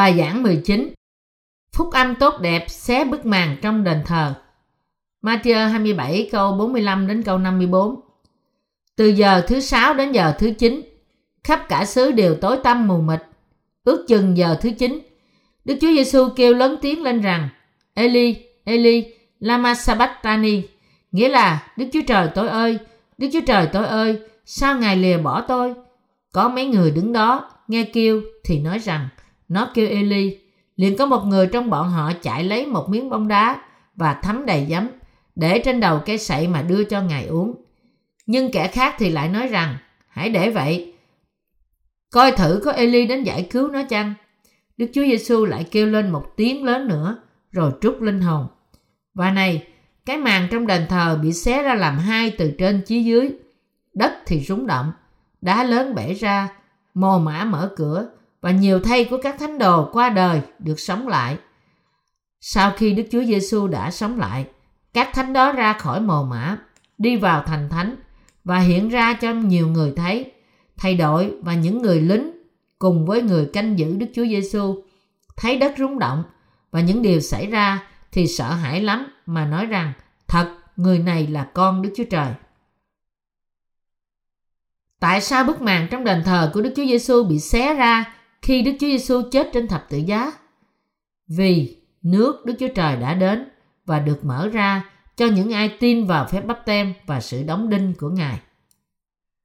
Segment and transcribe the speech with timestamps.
[0.00, 0.92] Bài giảng 19
[1.76, 4.34] Phúc âm tốt đẹp xé bức màn trong đền thờ
[5.22, 8.00] Matthew 27 câu 45 đến câu 54
[8.96, 10.82] Từ giờ thứ sáu đến giờ thứ chín
[11.44, 13.20] khắp cả xứ đều tối tăm mù mịt.
[13.84, 15.00] Ước chừng giờ thứ chín
[15.64, 17.48] Đức Chúa Giêsu kêu lớn tiếng lên rằng
[17.94, 20.62] Eli, Eli, lama sabatani
[21.12, 22.78] nghĩa là Đức Chúa Trời tôi ơi,
[23.18, 25.74] Đức Chúa Trời tôi ơi, sao Ngài lìa bỏ tôi?
[26.32, 29.08] Có mấy người đứng đó nghe kêu thì nói rằng
[29.50, 30.38] nó kêu Eli.
[30.76, 33.62] Liền có một người trong bọn họ chạy lấy một miếng bông đá
[33.96, 34.88] và thấm đầy giấm
[35.34, 37.54] để trên đầu cây sậy mà đưa cho Ngài uống.
[38.26, 39.76] Nhưng kẻ khác thì lại nói rằng
[40.08, 40.94] hãy để vậy.
[42.10, 44.14] Coi thử có Eli đến giải cứu nó chăng?
[44.76, 47.16] Đức Chúa Giêsu lại kêu lên một tiếng lớn nữa
[47.52, 48.46] rồi trút linh hồn.
[49.14, 49.66] Và này,
[50.06, 53.30] cái màn trong đền thờ bị xé ra làm hai từ trên chí dưới.
[53.94, 54.92] Đất thì rúng động,
[55.40, 56.48] đá lớn bể ra,
[56.94, 58.08] mồ mã mở cửa
[58.40, 61.38] và nhiều thay của các thánh đồ qua đời được sống lại.
[62.40, 64.46] Sau khi Đức Chúa Giêsu đã sống lại,
[64.94, 66.56] các thánh đó ra khỏi mồ mã,
[66.98, 67.96] đi vào thành thánh
[68.44, 70.32] và hiện ra cho nhiều người thấy.
[70.76, 72.30] Thầy đội và những người lính
[72.78, 74.82] cùng với người canh giữ Đức Chúa Giêsu
[75.36, 76.24] thấy đất rung động
[76.70, 79.92] và những điều xảy ra thì sợ hãi lắm mà nói rằng
[80.28, 82.34] thật người này là con Đức Chúa Trời.
[85.00, 88.62] Tại sao bức màn trong đền thờ của Đức Chúa Giêsu bị xé ra khi
[88.62, 90.32] Đức Chúa Giêsu chết trên thập tự giá?
[91.28, 93.48] Vì nước Đức Chúa Trời đã đến
[93.86, 97.68] và được mở ra cho những ai tin vào phép bắp tem và sự đóng
[97.68, 98.40] đinh của Ngài.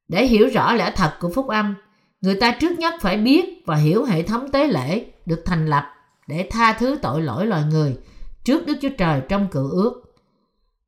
[0.07, 1.75] Để hiểu rõ lẽ thật của phúc âm,
[2.21, 5.83] người ta trước nhất phải biết và hiểu hệ thống tế lễ được thành lập
[6.27, 7.97] để tha thứ tội lỗi loài người
[8.43, 10.15] trước Đức Chúa Trời trong cựu ước.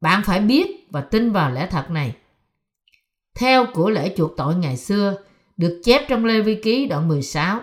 [0.01, 2.15] Bạn phải biết và tin vào lẽ thật này.
[3.35, 5.17] Theo của lễ chuộc tội ngày xưa,
[5.57, 7.59] được chép trong Lê Vi Ký đoạn 16,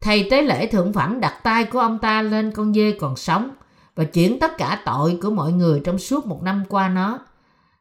[0.00, 3.50] thầy tế lễ thượng phẩm đặt tay của ông ta lên con dê còn sống
[3.94, 7.18] và chuyển tất cả tội của mọi người trong suốt một năm qua nó.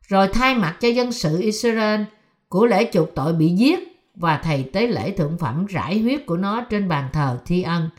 [0.08, 2.02] Rồi thay mặt cho dân sự Israel,
[2.50, 3.80] của lễ chuộc tội bị giết
[4.16, 7.90] và thầy tế lễ thượng phẩm rải huyết của nó trên bàn thờ thi ân.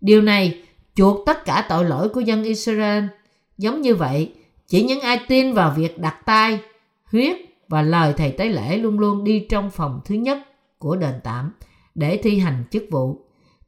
[0.00, 0.62] Điều này
[0.94, 3.04] chuộc tất cả tội lỗi của dân Israel.
[3.58, 4.34] Giống như vậy,
[4.68, 6.60] chỉ những ai tin vào việc đặt tay,
[7.04, 7.36] huyết
[7.68, 10.38] và lời thầy tế lễ luôn luôn đi trong phòng thứ nhất
[10.78, 11.52] của đền tạm
[11.94, 13.20] để thi hành chức vụ.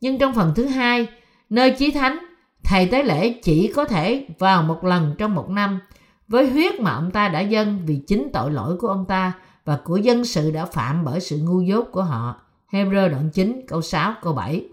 [0.05, 1.09] Nhưng trong phần thứ hai,
[1.51, 2.19] nơi chí thánh,
[2.65, 5.81] thầy tế lễ chỉ có thể vào một lần trong một năm
[6.29, 9.33] với huyết mà ông ta đã dâng vì chính tội lỗi của ông ta
[9.65, 12.41] và của dân sự đã phạm bởi sự ngu dốt của họ.
[12.71, 14.69] Hebrew đoạn 9 câu 6 câu 7.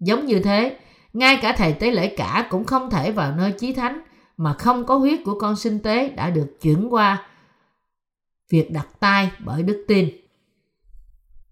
[0.00, 0.78] Giống như thế,
[1.12, 4.00] ngay cả thầy tế lễ cả cũng không thể vào nơi chí thánh
[4.36, 7.26] mà không có huyết của con sinh tế đã được chuyển qua
[8.50, 10.08] việc đặt tay bởi đức tin.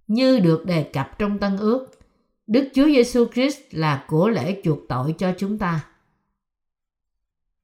[0.06, 1.97] Như được đề cập trong Tân Ước,
[2.48, 5.80] Đức Chúa Giêsu Christ là của lễ chuộc tội cho chúng ta.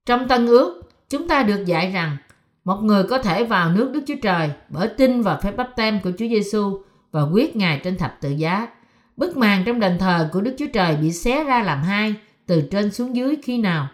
[0.07, 2.17] Trong Tân Ước, chúng ta được dạy rằng
[2.65, 6.01] một người có thể vào nước Đức Chúa Trời bởi tin vào phép bắp tem
[6.01, 8.69] của Chúa Giêsu và quyết Ngài trên thập tự giá.
[9.17, 12.15] Bức màn trong đền thờ của Đức Chúa Trời bị xé ra làm hai
[12.47, 13.89] từ trên xuống dưới khi nào?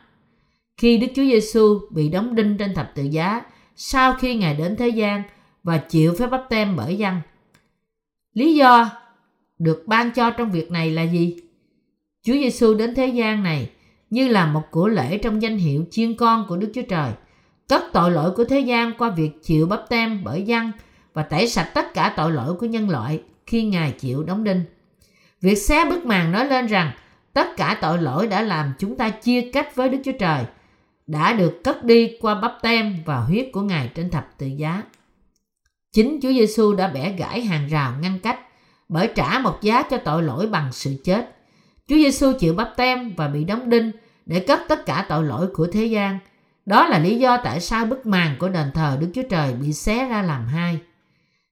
[0.76, 3.42] Khi Đức Chúa Giêsu bị đóng đinh trên thập tự giá
[3.76, 5.22] sau khi Ngài đến thế gian
[5.62, 7.20] và chịu phép bắp tem bởi dân.
[8.34, 8.99] Lý do
[9.60, 11.36] được ban cho trong việc này là gì?
[12.22, 13.70] Chúa Giêsu đến thế gian này
[14.10, 17.12] như là một của lễ trong danh hiệu chiên con của Đức Chúa Trời,
[17.68, 20.72] cất tội lỗi của thế gian qua việc chịu bắp tem bởi dân
[21.12, 24.62] và tẩy sạch tất cả tội lỗi của nhân loại khi Ngài chịu đóng đinh.
[25.40, 26.92] Việc xé bức màn nói lên rằng
[27.32, 30.44] tất cả tội lỗi đã làm chúng ta chia cách với Đức Chúa Trời,
[31.06, 34.82] đã được cất đi qua bắp tem và huyết của Ngài trên thập tự giá.
[35.92, 38.38] Chính Chúa Giêsu đã bẻ gãy hàng rào ngăn cách
[38.90, 41.36] bởi trả một giá cho tội lỗi bằng sự chết.
[41.88, 43.90] Chúa Giêsu chịu bắp tem và bị đóng đinh
[44.26, 46.18] để cất tất cả tội lỗi của thế gian.
[46.66, 49.72] Đó là lý do tại sao bức màn của đền thờ Đức Chúa Trời bị
[49.72, 50.78] xé ra làm hai.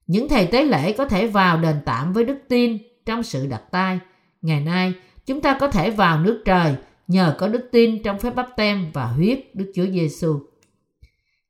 [0.07, 3.61] Những thầy tế lễ có thể vào đền tạm với đức tin trong sự đặt
[3.71, 3.99] tay.
[4.41, 4.93] Ngày nay,
[5.25, 6.75] chúng ta có thể vào nước trời
[7.07, 10.39] nhờ có đức tin trong phép bắp tem và huyết Đức Chúa Giêsu.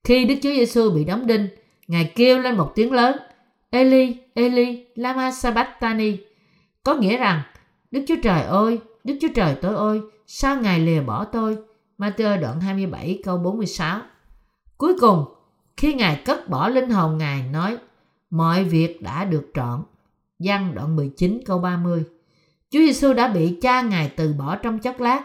[0.04, 1.48] Khi Đức Chúa Giêsu bị đóng đinh,
[1.88, 3.18] Ngài kêu lên một tiếng lớn,
[3.70, 6.18] Eli, Eli, lama sabachthani,
[6.84, 7.42] có nghĩa rằng,
[7.92, 11.58] Đức Chúa Trời ơi, Đức Chúa Trời tôi ơi, sao Ngài lìa bỏ tôi?
[11.98, 14.00] Matthew đoạn 27 câu 46
[14.78, 15.26] Cuối cùng,
[15.78, 17.78] khi Ngài cất bỏ linh hồn Ngài nói,
[18.30, 19.84] mọi việc đã được trọn.
[20.40, 22.04] Giăng đoạn 19 câu 30
[22.70, 25.22] Chúa Giêsu đã bị cha Ngài từ bỏ trong chốc lát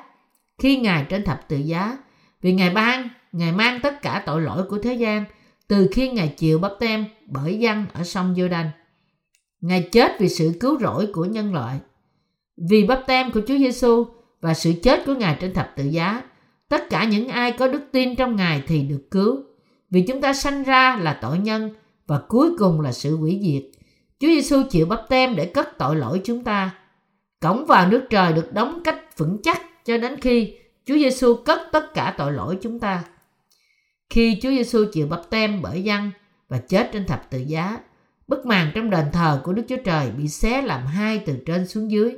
[0.59, 1.99] khi Ngài trên thập tự giá
[2.43, 5.25] vì Ngài ban, Ngài mang tất cả tội lỗi của thế gian
[5.69, 8.69] từ khi Ngài chịu bắp tem bởi dân ở sông Giô-đanh.
[9.61, 11.79] Ngài chết vì sự cứu rỗi của nhân loại.
[12.57, 14.07] Vì bắp tem của Chúa Giêsu
[14.41, 16.23] và sự chết của Ngài trên thập tự giá.
[16.69, 19.43] Tất cả những ai có đức tin trong Ngài thì được cứu.
[19.91, 21.75] Vì chúng ta sanh ra là tội nhân
[22.07, 23.63] và cuối cùng là sự hủy diệt.
[24.21, 26.75] Chúa Giêsu chịu bắp tem để cất tội lỗi chúng ta.
[27.41, 30.57] Cổng vào nước trời được đóng cách vững chắc cho đến khi
[30.87, 33.05] Chúa Giêsu cất tất cả tội lỗi chúng ta.
[34.11, 36.11] Khi Chúa Giêsu chịu bắp tem bởi dân
[36.49, 37.79] và chết trên thập tự giá,
[38.29, 41.69] bức màn trong đền thờ của Đức Chúa Trời bị xé làm hai từ trên
[41.69, 42.17] xuống dưới.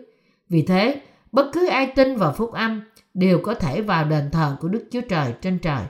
[0.48, 1.02] Vì thế,
[1.32, 2.80] bất cứ ai tin vào phúc âm
[3.14, 5.82] đều có thể vào đền thờ của Đức Chúa Trời trên trời.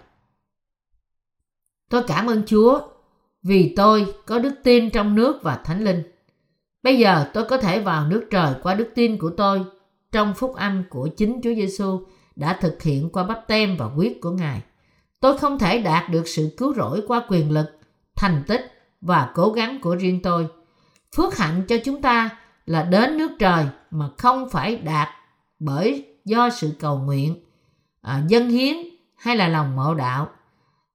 [1.91, 2.81] Tôi cảm ơn Chúa
[3.43, 6.03] vì tôi có đức tin trong nước và thánh linh.
[6.83, 9.65] Bây giờ tôi có thể vào nước trời qua đức tin của tôi
[10.13, 12.01] trong phúc âm của chính Chúa Giêsu
[12.37, 14.63] đã thực hiện qua bắp tem và huyết của Ngài.
[15.21, 17.67] Tôi không thể đạt được sự cứu rỗi qua quyền lực,
[18.17, 20.47] thành tích và cố gắng của riêng tôi.
[21.17, 22.31] Phước hạnh cho chúng ta
[22.67, 25.09] là đến nước trời mà không phải đạt
[25.59, 27.45] bởi do sự cầu nguyện,
[28.03, 28.77] à, dân hiến
[29.17, 30.29] hay là lòng mộ đạo.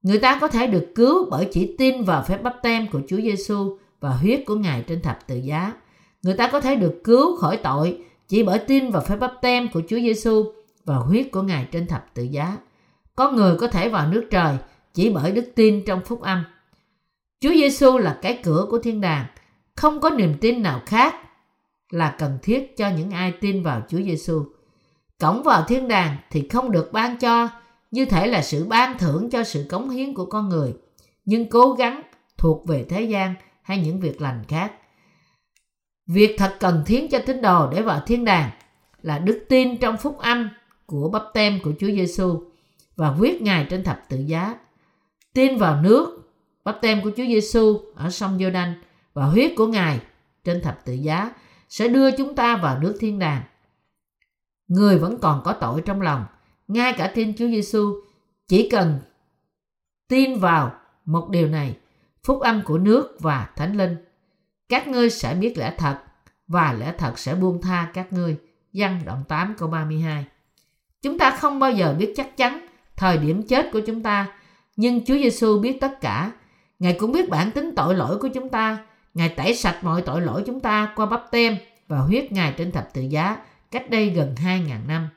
[0.04, 3.18] Người ta có thể được cứu bởi chỉ tin vào phép bắp tem của Chúa
[3.18, 5.74] Giêsu và huyết của Ngài trên thập tự giá.
[6.24, 7.98] Người ta có thể được cứu khỏi tội
[8.28, 10.46] chỉ bởi tin vào phép bắp tem của Chúa Giêsu
[10.86, 12.58] và huyết của Ngài trên thập tự giá.
[13.22, 14.58] Có người có thể vào nước trời
[14.94, 16.44] chỉ bởi đức tin trong phúc âm.
[17.40, 19.26] Chúa Giêsu là cái cửa của thiên đàng,
[19.76, 21.16] không có niềm tin nào khác
[21.90, 24.46] là cần thiết cho những ai tin vào Chúa Giêsu.
[25.20, 27.50] Cổng vào thiên đàng thì không được ban cho
[27.92, 30.74] như thể là sự ban thưởng cho sự cống hiến của con người,
[31.26, 32.02] nhưng cố gắng
[32.38, 34.74] thuộc về thế gian hay những việc lành khác.
[36.08, 38.50] Việc thật cần thiết cho tín đồ để vào thiên đàng
[39.02, 40.50] là đức tin trong phúc âm
[40.86, 42.51] của bắp tem của Chúa Giêsu
[43.02, 44.56] và huyết Ngài trên thập tự giá.
[45.34, 46.32] Tin vào nước,
[46.64, 48.74] bắp tem của Chúa Giêsu ở sông giô đanh
[49.14, 50.00] và huyết của Ngài
[50.44, 51.32] trên thập tự giá
[51.70, 53.44] sẽ đưa chúng ta vào nước thiên đàng.
[54.68, 56.26] Người vẫn còn có tội trong lòng,
[56.68, 57.96] ngay cả tin Chúa Giêsu
[58.48, 59.00] chỉ cần
[60.08, 60.72] tin vào
[61.06, 61.78] một điều này,
[62.24, 63.96] phúc âm của nước và thánh linh.
[64.70, 65.98] Các ngươi sẽ biết lẽ thật
[66.48, 68.38] và lẽ thật sẽ buông tha các ngươi.
[68.74, 70.26] Văn đoạn 8 câu 32
[71.02, 72.68] Chúng ta không bao giờ biết chắc chắn
[73.02, 74.34] thời điểm chết của chúng ta,
[74.76, 76.32] nhưng Chúa Giêsu biết tất cả.
[76.80, 78.86] Ngài cũng biết bản tính tội lỗi của chúng ta.
[79.14, 81.58] Ngài tẩy sạch mọi tội lỗi chúng ta qua bắp tem
[81.88, 83.38] và huyết Ngài trên thập tự giá
[83.72, 85.10] cách đây gần 2.000 năm.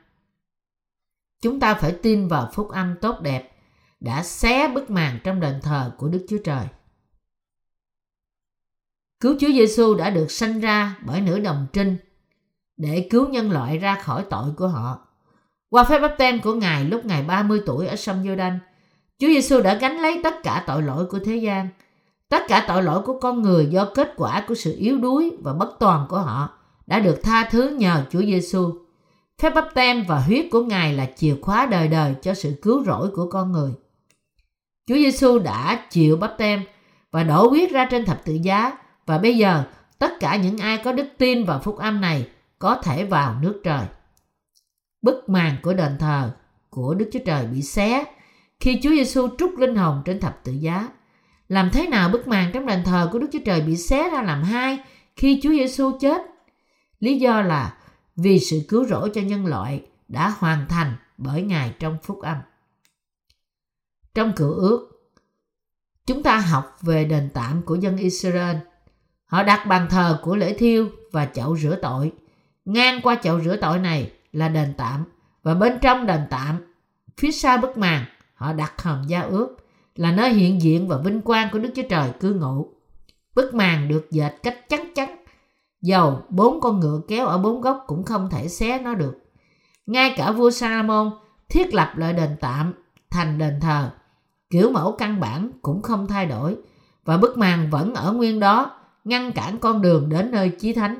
[1.41, 3.51] Chúng ta phải tin vào phúc âm tốt đẹp
[3.99, 6.67] đã xé bức màn trong đền thờ của Đức Chúa Trời.
[9.19, 11.97] Cứu Chúa Giêsu đã được sanh ra bởi nữ đồng trinh
[12.77, 15.07] để cứu nhân loại ra khỏi tội của họ.
[15.69, 18.57] Qua phép báp tem của Ngài lúc Ngài 30 tuổi ở sông Giô-đanh,
[19.19, 21.69] Chúa Giêsu đã gánh lấy tất cả tội lỗi của thế gian.
[22.29, 25.53] Tất cả tội lỗi của con người do kết quả của sự yếu đuối và
[25.53, 26.49] bất toàn của họ
[26.87, 28.73] đã được tha thứ nhờ Chúa Giêsu.
[29.41, 32.83] Phép bắp tem và huyết của Ngài là chìa khóa đời đời cho sự cứu
[32.83, 33.71] rỗi của con người.
[34.87, 36.63] Chúa Giêsu đã chịu bắp tem
[37.11, 39.63] và đổ huyết ra trên thập tự giá và bây giờ
[39.99, 42.27] tất cả những ai có đức tin vào phúc âm này
[42.59, 43.85] có thể vào nước trời.
[45.05, 46.31] Bức màn của đền thờ
[46.69, 48.05] của Đức Chúa Trời bị xé
[48.59, 50.89] khi Chúa Giêsu trút linh hồn trên thập tự giá.
[51.47, 54.21] Làm thế nào bức màn trong đền thờ của Đức Chúa Trời bị xé ra
[54.21, 54.79] làm hai
[55.15, 56.21] khi Chúa Giêsu chết?
[56.99, 57.77] Lý do là
[58.15, 62.37] vì sự cứu rỗi cho nhân loại đã hoàn thành bởi Ngài trong phúc âm.
[64.15, 65.11] Trong cựu ước,
[66.05, 68.57] chúng ta học về đền tạm của dân Israel.
[69.25, 72.11] Họ đặt bàn thờ của lễ thiêu và chậu rửa tội.
[72.65, 75.03] Ngang qua chậu rửa tội này là đền tạm
[75.43, 76.73] và bên trong đền tạm,
[77.17, 79.57] phía sau bức màn, họ đặt hòm gia ước
[79.95, 82.69] là nơi hiện diện và vinh quang của Đức Chúa Trời cư ngụ.
[83.35, 85.15] Bức màn được dệt cách chắc chắn
[85.85, 89.17] Dầu bốn con ngựa kéo ở bốn góc cũng không thể xé nó được.
[89.85, 91.11] Ngay cả vua Salomon
[91.49, 92.73] thiết lập lại đền tạm
[93.11, 93.91] thành đền thờ.
[94.49, 96.57] Kiểu mẫu căn bản cũng không thay đổi
[97.05, 98.71] và bức màn vẫn ở nguyên đó
[99.03, 100.97] ngăn cản con đường đến nơi chí thánh.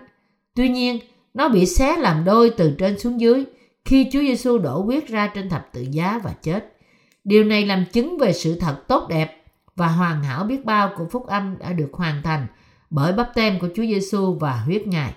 [0.55, 0.99] Tuy nhiên,
[1.35, 3.45] nó bị xé làm đôi từ trên xuống dưới
[3.85, 6.77] khi Chúa Giêsu đổ huyết ra trên thập tự giá và chết.
[7.23, 9.43] Điều này làm chứng về sự thật tốt đẹp
[9.75, 12.47] và hoàn hảo biết bao của phúc âm đã được hoàn thành
[12.89, 15.13] bởi bắp tem của Chúa Giêsu và huyết Ngài.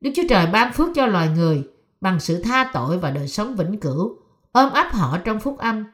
[0.00, 1.62] Đức Chúa Trời ban phước cho loài người
[2.00, 4.16] bằng sự tha tội và đời sống vĩnh cửu,
[4.52, 5.84] ôm ấp họ trong phúc âm.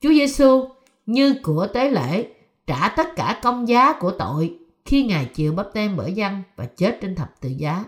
[0.00, 0.68] Chúa Giêsu
[1.06, 2.26] như của tế lễ
[2.66, 6.66] trả tất cả công giá của tội khi Ngài chịu bắp tem bởi dân và
[6.76, 7.84] chết trên thập tự giá.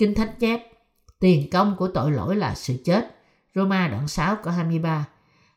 [0.00, 0.60] Kinh Thánh chép,
[1.18, 3.16] tiền công của tội lỗi là sự chết.
[3.54, 5.06] Roma đoạn 6 câu 23.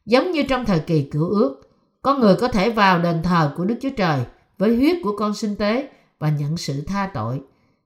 [0.05, 1.61] Giống như trong thời kỳ cửu ước,
[2.01, 4.19] con người có thể vào đền thờ của Đức Chúa Trời
[4.57, 7.41] với huyết của con sinh tế và nhận sự tha tội.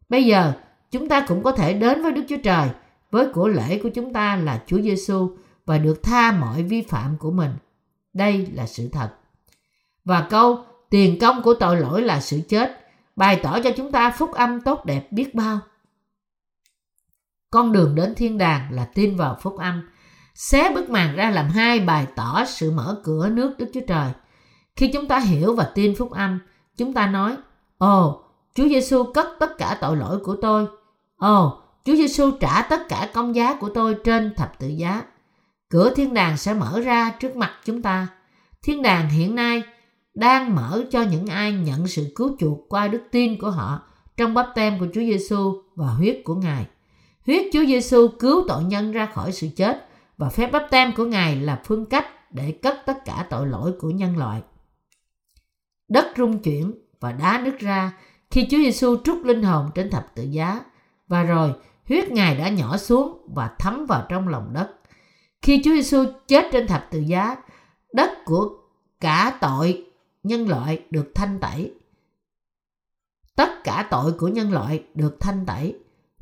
[0.09, 0.53] Bây giờ,
[0.91, 2.69] chúng ta cũng có thể đến với Đức Chúa Trời
[3.11, 5.29] với của lễ của chúng ta là Chúa Giêsu
[5.65, 7.51] và được tha mọi vi phạm của mình.
[8.13, 9.09] Đây là sự thật.
[10.05, 10.59] Và câu
[10.89, 12.79] tiền công của tội lỗi là sự chết
[13.15, 15.59] bày tỏ cho chúng ta phúc âm tốt đẹp biết bao.
[17.51, 19.89] Con đường đến thiên đàng là tin vào phúc âm.
[20.35, 24.11] Xé bức màn ra làm hai bài tỏ sự mở cửa nước Đức Chúa Trời.
[24.75, 26.39] Khi chúng ta hiểu và tin phúc âm,
[26.77, 27.35] chúng ta nói,
[27.77, 28.23] Ồ,
[28.55, 30.67] Chúa Giêsu cất tất cả tội lỗi của tôi.
[31.17, 35.03] Ồ, Chúa Giêsu trả tất cả công giá của tôi trên thập tự giá.
[35.69, 38.07] Cửa thiên đàng sẽ mở ra trước mặt chúng ta.
[38.63, 39.63] Thiên đàng hiện nay
[40.13, 43.81] đang mở cho những ai nhận sự cứu chuộc qua đức tin của họ
[44.17, 46.65] trong bắp tem của Chúa Giêsu và huyết của Ngài.
[47.27, 51.05] Huyết Chúa Giêsu cứu tội nhân ra khỏi sự chết và phép bắp tem của
[51.05, 54.41] Ngài là phương cách để cất tất cả tội lỗi của nhân loại.
[55.89, 57.97] Đất rung chuyển và đá nứt ra
[58.31, 60.61] khi Chúa Giêsu trút linh hồn trên thập tự giá
[61.07, 61.53] và rồi
[61.87, 64.69] huyết Ngài đã nhỏ xuống và thấm vào trong lòng đất.
[65.41, 67.35] Khi Chúa Giêsu chết trên thập tự giá,
[67.93, 68.49] đất của
[68.99, 69.85] cả tội
[70.23, 71.73] nhân loại được thanh tẩy.
[73.35, 75.75] Tất cả tội của nhân loại được thanh tẩy.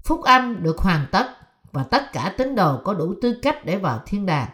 [0.06, 1.28] Phúc âm được hoàn tất
[1.72, 4.48] và tất cả tín đồ có đủ tư cách để vào thiên đàng.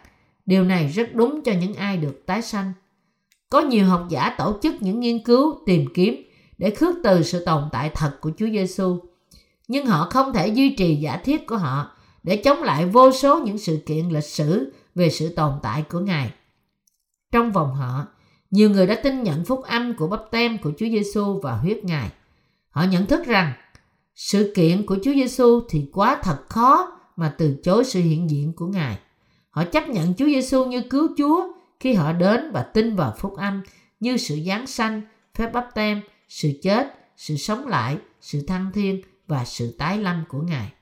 [0.46, 2.72] Điều này rất đúng cho những ai được tái sanh.
[3.50, 6.22] Có nhiều học giả tổ chức những nghiên cứu tìm kiếm
[6.58, 9.00] để khước từ sự tồn tại thật của Chúa Giêsu,
[9.68, 13.40] nhưng họ không thể duy trì giả thiết của họ để chống lại vô số
[13.40, 16.32] những sự kiện lịch sử về sự tồn tại của Ngài.
[17.32, 18.06] Trong vòng họ,
[18.50, 21.84] nhiều người đã tin nhận phúc âm của bắp tem của Chúa Giêsu và huyết
[21.84, 22.10] Ngài.
[22.70, 23.52] Họ nhận thức rằng
[24.14, 28.52] sự kiện của Chúa Giêsu thì quá thật khó mà từ chối sự hiện diện
[28.52, 28.98] của Ngài.
[29.50, 33.36] Họ chấp nhận Chúa Giêsu như cứu Chúa khi họ đến và tin vào phúc
[33.36, 33.62] âm
[34.00, 35.02] như sự giáng sanh,
[35.34, 40.24] phép bắp tem, sự chết, sự sống lại, sự thăng thiên và sự tái lâm
[40.28, 40.72] của Ngài.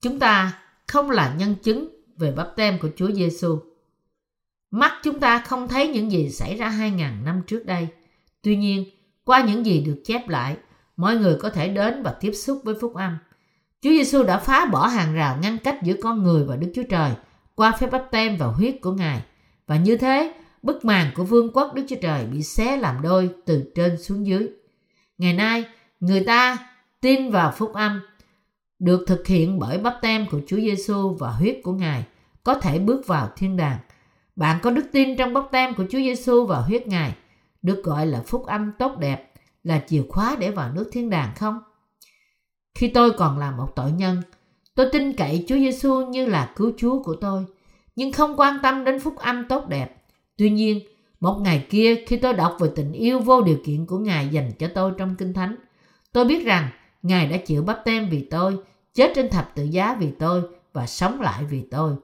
[0.00, 3.58] Chúng ta không là nhân chứng về bắp tem của Chúa Giêsu.
[4.70, 7.88] Mắt chúng ta không thấy những gì xảy ra 2.000 năm trước đây.
[8.42, 8.84] Tuy nhiên,
[9.24, 10.56] qua những gì được chép lại,
[10.96, 13.18] mọi người có thể đến và tiếp xúc với phúc âm.
[13.82, 16.82] Chúa Giêsu đã phá bỏ hàng rào ngăn cách giữa con người và Đức Chúa
[16.90, 17.12] Trời
[17.54, 19.22] qua phép bắp tem và huyết của Ngài.
[19.66, 23.30] Và như thế, bức màn của vương quốc Đức Chúa Trời bị xé làm đôi
[23.44, 24.48] từ trên xuống dưới.
[25.18, 25.64] Ngày nay,
[26.00, 26.58] người ta
[27.00, 28.00] tin vào phúc âm
[28.78, 32.04] được thực hiện bởi bắp tem của Chúa Giêsu và huyết của Ngài
[32.44, 33.78] có thể bước vào thiên đàng.
[34.36, 37.14] Bạn có đức tin trong bắp tem của Chúa Giêsu và huyết Ngài,
[37.62, 39.25] được gọi là phúc âm tốt đẹp,
[39.66, 41.58] là chìa khóa để vào nước thiên đàng không?
[42.74, 44.22] Khi tôi còn là một tội nhân,
[44.74, 47.44] tôi tin cậy Chúa Giêsu như là cứu Chúa của tôi,
[47.96, 49.96] nhưng không quan tâm đến phúc âm tốt đẹp.
[50.36, 50.80] Tuy nhiên,
[51.20, 54.52] một ngày kia khi tôi đọc về tình yêu vô điều kiện của Ngài dành
[54.58, 55.56] cho tôi trong Kinh Thánh,
[56.12, 56.68] tôi biết rằng
[57.02, 58.56] Ngài đã chịu bắp tem vì tôi,
[58.94, 60.42] chết trên thập tự giá vì tôi
[60.72, 61.94] và sống lại vì tôi.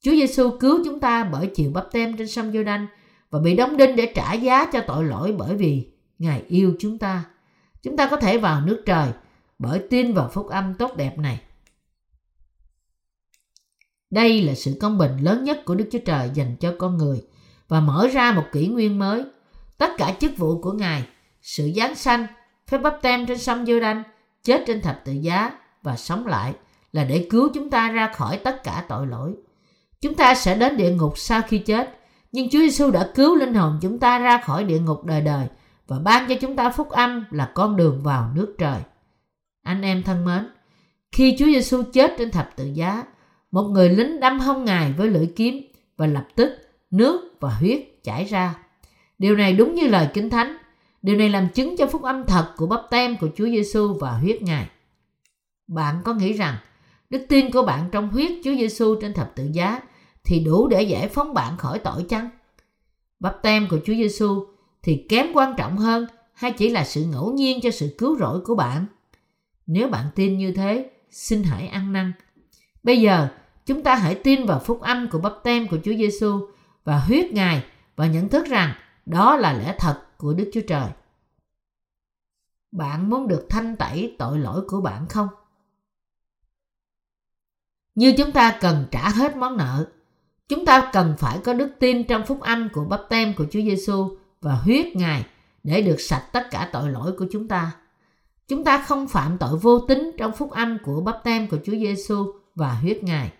[0.00, 2.86] Chúa Giêsu cứu chúng ta bởi chịu bắp tem trên sông giô đanh
[3.30, 6.98] và bị đóng đinh để trả giá cho tội lỗi bởi vì Ngài yêu chúng
[6.98, 7.24] ta.
[7.82, 9.12] Chúng ta có thể vào nước trời
[9.58, 11.40] bởi tin vào phúc âm tốt đẹp này.
[14.10, 17.22] Đây là sự công bình lớn nhất của Đức Chúa Trời dành cho con người
[17.68, 19.24] và mở ra một kỷ nguyên mới.
[19.78, 21.04] Tất cả chức vụ của Ngài,
[21.42, 22.26] sự giáng sanh,
[22.66, 24.02] phép bắp tem trên sông giô đanh,
[24.44, 25.50] chết trên thập tự giá
[25.82, 26.54] và sống lại
[26.92, 29.34] là để cứu chúng ta ra khỏi tất cả tội lỗi.
[30.00, 31.98] Chúng ta sẽ đến địa ngục sau khi chết,
[32.32, 35.46] nhưng Chúa Giêsu đã cứu linh hồn chúng ta ra khỏi địa ngục đời đời
[35.88, 38.80] và ban cho chúng ta phúc âm là con đường vào nước trời.
[39.62, 40.48] Anh em thân mến,
[41.12, 43.04] khi Chúa Giêsu chết trên thập tự giá,
[43.50, 45.62] một người lính đâm hông ngài với lưỡi kiếm
[45.96, 46.52] và lập tức
[46.90, 48.54] nước và huyết chảy ra.
[49.18, 50.56] Điều này đúng như lời Kinh Thánh.
[51.02, 54.10] Điều này làm chứng cho phúc âm thật của bắp tem của Chúa Giêsu và
[54.10, 54.68] huyết Ngài.
[55.66, 56.56] Bạn có nghĩ rằng
[57.10, 59.80] đức tin của bạn trong huyết Chúa Giêsu trên thập tự giá
[60.24, 62.30] thì đủ để giải phóng bạn khỏi tội chăng?
[63.20, 64.46] Bắp tem của Chúa Giêsu
[64.82, 68.40] thì kém quan trọng hơn hay chỉ là sự ngẫu nhiên cho sự cứu rỗi
[68.40, 68.86] của bạn?
[69.66, 72.12] Nếu bạn tin như thế, xin hãy ăn năn.
[72.82, 73.28] Bây giờ,
[73.66, 76.48] chúng ta hãy tin vào phúc âm của bắp tem của Chúa Giêsu
[76.84, 77.64] và huyết Ngài
[77.96, 78.74] và nhận thức rằng
[79.06, 80.88] đó là lẽ thật của Đức Chúa Trời.
[82.72, 85.28] Bạn muốn được thanh tẩy tội lỗi của bạn không?
[87.94, 89.86] Như chúng ta cần trả hết món nợ,
[90.48, 93.60] chúng ta cần phải có đức tin trong phúc âm của bắp tem của Chúa
[93.60, 95.24] Giêsu và huyết Ngài
[95.64, 97.72] để được sạch tất cả tội lỗi của chúng ta.
[98.48, 101.72] Chúng ta không phạm tội vô tính trong phúc âm của bắp tem của Chúa
[101.72, 103.32] Giêsu và huyết Ngài.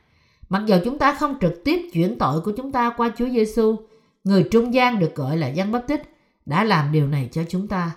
[0.49, 3.77] Mặc dù chúng ta không trực tiếp chuyển tội của chúng ta qua Chúa Giêsu,
[4.25, 6.03] người trung gian được gọi là dân bắp tích
[6.47, 7.91] đã làm điều này cho chúng ta.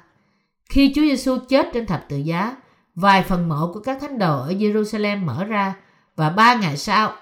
[0.70, 2.56] Khi Chúa Giêsu chết trên thập tự giá
[2.96, 5.76] vài phần mộ của các thánh đồ ở Jerusalem mở ra
[6.16, 7.14] và ba ngày sau,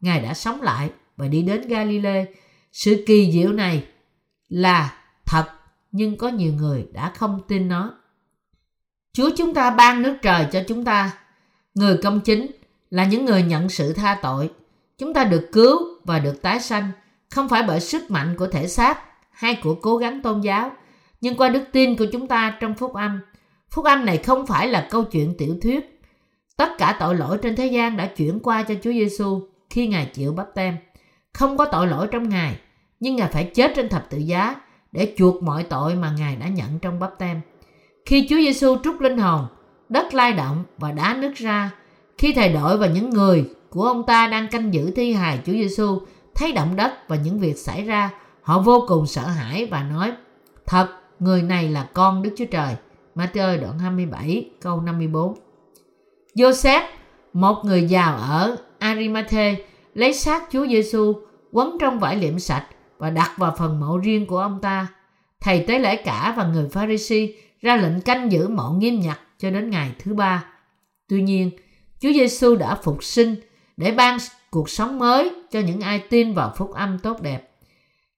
[0.00, 2.24] Ngài đã sống lại và đi đến Galilee.
[2.72, 3.84] Sự kỳ diệu này
[4.48, 5.03] là
[5.94, 7.94] nhưng có nhiều người đã không tin nó.
[9.12, 11.12] Chúa chúng ta ban nước trời cho chúng ta.
[11.74, 12.46] Người công chính
[12.90, 14.50] là những người nhận sự tha tội.
[14.98, 16.90] Chúng ta được cứu và được tái sanh
[17.30, 18.98] không phải bởi sức mạnh của thể xác
[19.30, 20.70] hay của cố gắng tôn giáo,
[21.20, 23.20] nhưng qua đức tin của chúng ta trong phúc âm.
[23.70, 26.00] Phúc âm này không phải là câu chuyện tiểu thuyết.
[26.56, 30.06] Tất cả tội lỗi trên thế gian đã chuyển qua cho Chúa Giêsu khi Ngài
[30.06, 30.76] chịu bắp tem.
[31.32, 32.56] Không có tội lỗi trong Ngài,
[33.00, 34.56] nhưng Ngài phải chết trên thập tự giá
[34.94, 37.40] để chuộc mọi tội mà Ngài đã nhận trong bắp tem.
[38.06, 39.46] Khi Chúa Giêsu trút linh hồn,
[39.88, 41.70] đất lai động và đá nứt ra,
[42.18, 45.52] khi thầy đội và những người của ông ta đang canh giữ thi hài Chúa
[45.52, 46.00] Giêsu
[46.34, 48.10] thấy động đất và những việc xảy ra,
[48.42, 50.12] họ vô cùng sợ hãi và nói:
[50.66, 52.74] "Thật, người này là con Đức Chúa Trời."
[53.14, 55.34] Matthew đoạn 27 câu 54.
[56.34, 56.82] Joseph,
[57.32, 59.56] một người giàu ở Arimathe,
[59.94, 61.14] lấy xác Chúa Giêsu
[61.52, 62.66] quấn trong vải liệm sạch
[63.04, 64.86] và đặt vào phần mộ riêng của ông ta.
[65.40, 67.28] Thầy tế lễ cả và người Pharisee
[67.62, 70.44] ra lệnh canh giữ mộ nghiêm nhặt cho đến ngày thứ ba.
[71.08, 71.50] Tuy nhiên,
[72.00, 73.36] Chúa Giêsu đã phục sinh
[73.76, 74.18] để ban
[74.50, 77.50] cuộc sống mới cho những ai tin vào phúc âm tốt đẹp.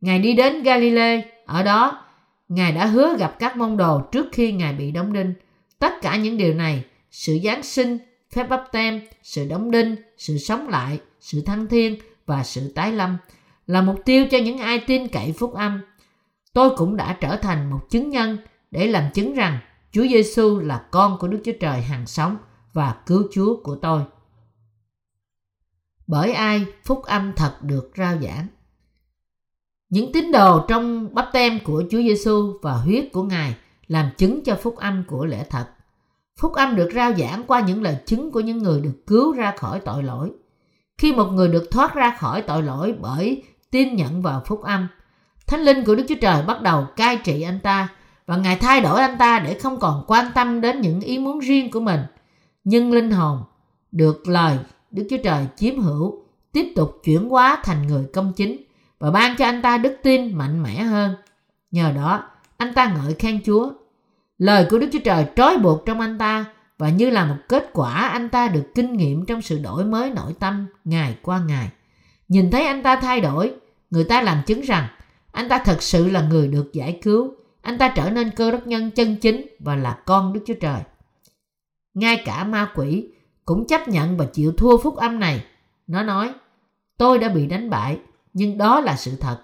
[0.00, 2.04] Ngài đi đến Galilee, ở đó
[2.48, 5.34] Ngài đã hứa gặp các môn đồ trước khi Ngài bị đóng đinh.
[5.78, 7.98] Tất cả những điều này, sự Giáng sinh,
[8.32, 12.92] phép bắp tem, sự đóng đinh, sự sống lại, sự thăng thiên và sự tái
[12.92, 13.16] lâm
[13.66, 15.80] là mục tiêu cho những ai tin cậy phúc âm.
[16.52, 18.38] Tôi cũng đã trở thành một chứng nhân
[18.70, 19.58] để làm chứng rằng
[19.92, 22.36] Chúa Giêsu là con của Đức Chúa Trời hàng sống
[22.72, 24.02] và cứu Chúa của tôi.
[26.06, 28.46] Bởi ai phúc âm thật được rao giảng.
[29.88, 33.56] Những tín đồ trong bắp tem của Chúa Giêsu và huyết của Ngài
[33.86, 35.66] làm chứng cho phúc âm của lẽ thật.
[36.40, 39.54] Phúc âm được rao giảng qua những lời chứng của những người được cứu ra
[39.56, 40.32] khỏi tội lỗi.
[40.98, 44.88] Khi một người được thoát ra khỏi tội lỗi bởi tin nhận vào phúc âm,
[45.46, 47.88] Thánh linh của Đức Chúa Trời bắt đầu cai trị anh ta
[48.26, 51.38] và Ngài thay đổi anh ta để không còn quan tâm đến những ý muốn
[51.38, 52.00] riêng của mình.
[52.64, 53.42] Nhưng linh hồn
[53.92, 54.58] được lời
[54.90, 58.56] Đức Chúa Trời chiếm hữu tiếp tục chuyển hóa thành người công chính
[58.98, 61.14] và ban cho anh ta đức tin mạnh mẽ hơn.
[61.70, 62.24] Nhờ đó,
[62.56, 63.70] anh ta ngợi khen Chúa.
[64.38, 66.44] Lời của Đức Chúa Trời trói buộc trong anh ta
[66.78, 70.10] và như là một kết quả anh ta được kinh nghiệm trong sự đổi mới
[70.10, 71.68] nội tâm ngày qua ngày.
[72.28, 73.54] Nhìn thấy anh ta thay đổi,
[73.90, 74.88] người ta làm chứng rằng
[75.32, 77.34] anh ta thật sự là người được giải cứu.
[77.62, 80.80] Anh ta trở nên cơ đốc nhân chân chính và là con Đức Chúa Trời.
[81.94, 83.08] Ngay cả ma quỷ
[83.44, 85.44] cũng chấp nhận và chịu thua phúc âm này.
[85.86, 86.32] Nó nói,
[86.96, 87.98] tôi đã bị đánh bại,
[88.32, 89.38] nhưng đó là sự thật.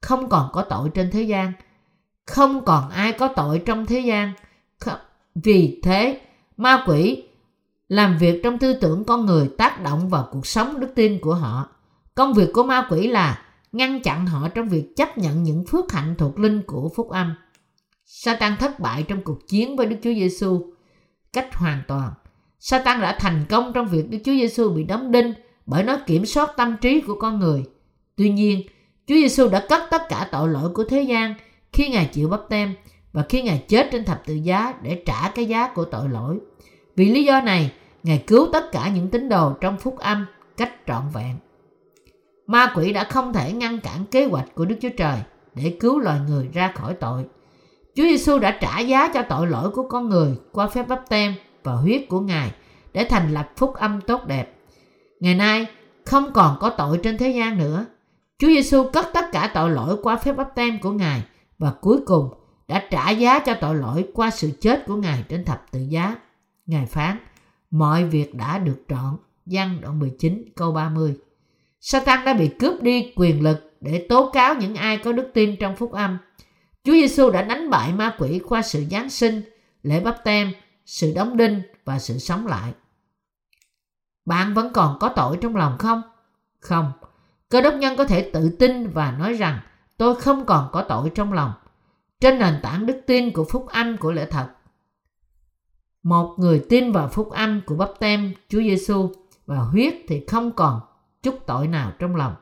[0.00, 1.52] Không còn có tội trên thế gian.
[2.26, 4.32] Không còn ai có tội trong thế gian.
[5.34, 6.20] Vì thế,
[6.56, 7.22] ma quỷ
[7.88, 11.34] làm việc trong tư tưởng con người tác động vào cuộc sống đức tin của
[11.34, 11.68] họ.
[12.14, 15.92] Công việc của ma quỷ là ngăn chặn họ trong việc chấp nhận những phước
[15.92, 17.34] hạnh thuộc linh của phúc âm.
[18.04, 20.72] Satan thất bại trong cuộc chiến với Đức Chúa Giêsu
[21.32, 22.12] cách hoàn toàn.
[22.60, 25.32] Satan đã thành công trong việc Đức Chúa Giêsu bị đóng đinh
[25.66, 27.64] bởi nó kiểm soát tâm trí của con người.
[28.16, 28.62] Tuy nhiên,
[29.06, 31.34] Chúa Giêsu đã cất tất cả tội lỗi của thế gian
[31.72, 32.74] khi Ngài chịu bắp tem
[33.12, 36.38] và khi Ngài chết trên thập tự giá để trả cái giá của tội lỗi.
[36.96, 37.72] Vì lý do này,
[38.02, 41.36] Ngài cứu tất cả những tín đồ trong phúc âm cách trọn vẹn.
[42.46, 45.18] Ma quỷ đã không thể ngăn cản kế hoạch của Đức Chúa Trời
[45.54, 47.24] để cứu loài người ra khỏi tội.
[47.94, 51.34] Chúa Giêsu đã trả giá cho tội lỗi của con người qua phép bắp tem
[51.62, 52.52] và huyết của Ngài
[52.92, 54.54] để thành lập phúc âm tốt đẹp.
[55.20, 55.66] Ngày nay
[56.04, 57.86] không còn có tội trên thế gian nữa.
[58.38, 61.22] Chúa Giêsu cất tất cả tội lỗi qua phép bắp tem của Ngài
[61.58, 62.28] và cuối cùng
[62.68, 66.16] đã trả giá cho tội lỗi qua sự chết của Ngài trên thập tự giá.
[66.66, 67.18] Ngài phán,
[67.70, 69.16] mọi việc đã được trọn.
[69.46, 71.16] Giăng đoạn 19 câu 30
[71.86, 75.56] Satan đã bị cướp đi quyền lực để tố cáo những ai có đức tin
[75.60, 76.18] trong phúc âm.
[76.84, 79.42] Chúa Giêsu đã đánh bại ma quỷ qua sự Giáng sinh,
[79.82, 80.52] lễ bắp tem,
[80.86, 82.72] sự đóng đinh và sự sống lại.
[84.24, 86.02] Bạn vẫn còn có tội trong lòng không?
[86.60, 86.92] Không.
[87.48, 89.60] Cơ đốc nhân có thể tự tin và nói rằng
[89.96, 91.52] tôi không còn có tội trong lòng.
[92.20, 94.48] Trên nền tảng đức tin của phúc âm của lễ thật.
[96.02, 99.10] Một người tin vào phúc âm của bắp tem Chúa Giêsu
[99.46, 100.80] và huyết thì không còn
[101.24, 102.34] chút tội nào trong lòng.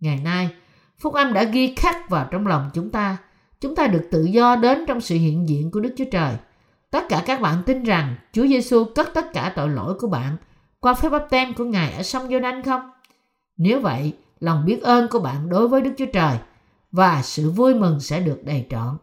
[0.00, 0.50] Ngày nay,
[0.98, 3.16] phúc âm đã ghi khắc vào trong lòng chúng ta.
[3.60, 6.36] Chúng ta được tự do đến trong sự hiện diện của Đức Chúa Trời.
[6.90, 10.36] Tất cả các bạn tin rằng Chúa Giêsu cất tất cả tội lỗi của bạn
[10.80, 12.90] qua phép báp tem của Ngài ở sông giô đanh không?
[13.56, 16.38] Nếu vậy, lòng biết ơn của bạn đối với Đức Chúa Trời
[16.92, 18.96] và sự vui mừng sẽ được đầy trọn.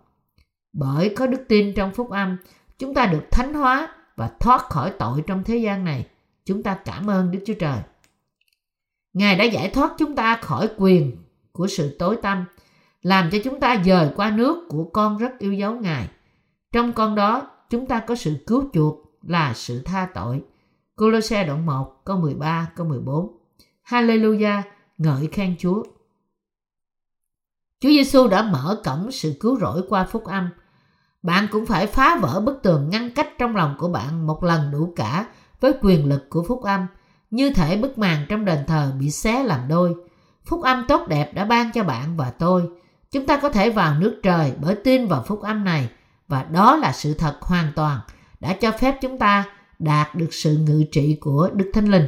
[0.73, 2.37] Bởi có đức tin trong phúc âm,
[2.79, 6.07] chúng ta được thánh hóa và thoát khỏi tội trong thế gian này.
[6.45, 7.77] Chúng ta cảm ơn Đức Chúa Trời.
[9.13, 11.17] Ngài đã giải thoát chúng ta khỏi quyền
[11.52, 12.45] của sự tối tăm,
[13.02, 16.10] làm cho chúng ta dời qua nước của con rất yêu dấu Ngài.
[16.71, 20.43] Trong con đó, chúng ta có sự cứu chuộc là sự tha tội.
[20.95, 23.38] Colosse đoạn 1, câu 13, câu 14.
[23.88, 24.62] Hallelujah,
[24.97, 25.84] ngợi khen Chúa.
[27.80, 30.50] Chúa Giêsu đã mở cổng sự cứu rỗi qua phúc âm.
[31.24, 34.71] Bạn cũng phải phá vỡ bức tường ngăn cách trong lòng của bạn một lần
[34.71, 35.28] đủ cả
[35.60, 36.88] với quyền lực của phúc âm,
[37.31, 39.95] như thể bức màn trong đền thờ bị xé làm đôi.
[40.45, 42.63] Phúc âm tốt đẹp đã ban cho bạn và tôi.
[43.11, 45.89] Chúng ta có thể vào nước trời bởi tin vào phúc âm này
[46.27, 47.99] và đó là sự thật hoàn toàn
[48.39, 49.45] đã cho phép chúng ta
[49.79, 52.07] đạt được sự ngự trị của Đức Thánh Linh.